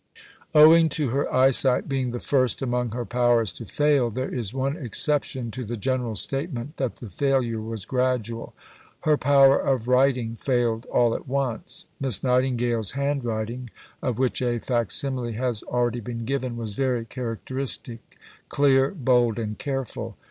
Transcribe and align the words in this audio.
Owing 0.55 0.89
to 0.97 1.09
her 1.09 1.31
eyesight 1.31 1.87
being 1.87 2.09
the 2.09 2.19
first 2.19 2.63
among 2.63 2.89
her 2.89 3.05
powers 3.05 3.51
to 3.51 3.65
fail, 3.65 4.09
there 4.09 4.33
is 4.33 4.51
one 4.51 4.75
exception 4.75 5.51
to 5.51 5.63
the 5.63 5.77
general 5.77 6.15
statement 6.15 6.77
that 6.77 6.95
the 6.95 7.07
failure 7.07 7.61
was 7.61 7.85
gradual. 7.85 8.55
Her 9.01 9.15
power 9.15 9.59
of 9.59 9.87
writing 9.87 10.37
failed 10.37 10.87
all 10.87 11.13
at 11.13 11.27
once. 11.27 11.85
Miss 11.99 12.23
Nightingale's 12.23 12.93
handwriting, 12.93 13.69
of 14.01 14.17
which 14.17 14.41
a 14.41 14.57
facsimile 14.59 15.33
has 15.33 15.61
already 15.61 15.99
been 15.99 16.25
given, 16.25 16.57
was 16.57 16.73
very 16.73 17.05
characteristic: 17.05 18.17
clear, 18.49 18.89
bold, 18.89 19.37
and 19.37 19.55
careful. 19.59 20.17